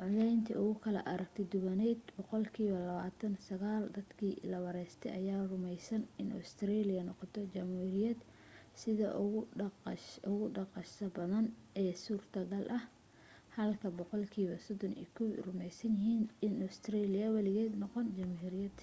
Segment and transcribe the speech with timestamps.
[0.00, 7.40] codayntii ugu kala aragti duwanayd boqolkiiba 29 dadkii la waraystay ayaa rumaysnaa in ustareeliya noqoto
[7.54, 8.18] jamhuuriyad
[8.80, 9.40] sida ugu
[10.58, 11.46] dhaqsaha badan
[11.82, 12.84] ee suurtogal ah
[13.56, 18.74] halka boqolkiiba 31 rumaysnaayeen inaanay ustareeliya weligeed noqon jamhuuriyad